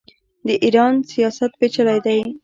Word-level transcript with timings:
د 0.47 0.49
ایران 0.63 0.93
سیاست 1.11 1.51
پیچلی 1.59 1.99
دی. 2.05 2.19